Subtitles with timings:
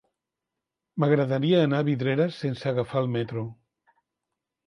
[1.03, 3.43] M'agradaria anar a Vidreres sense agafar el metro.